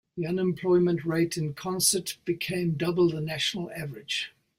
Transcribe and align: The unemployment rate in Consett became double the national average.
The 0.17 0.25
unemployment 0.25 1.05
rate 1.05 1.37
in 1.37 1.53
Consett 1.53 2.15
became 2.25 2.71
double 2.71 3.11
the 3.11 3.21
national 3.21 3.69
average. 3.69 4.31